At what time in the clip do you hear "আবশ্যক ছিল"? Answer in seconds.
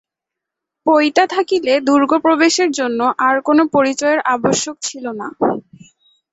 4.35-5.05